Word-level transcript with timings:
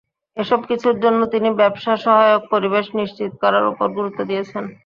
এসব 0.37 0.59
কিছুর 0.69 0.95
জন্য 1.03 1.21
তিনি 1.33 1.49
ব্যবসা-সহায়ক 1.59 2.41
পরিবেশ 2.51 2.85
নিশ্চিত 2.99 3.31
করার 3.41 3.65
ওপর 3.71 3.87
গুরুত্ব 3.97 4.19
দিয়েছেন। 4.29 4.63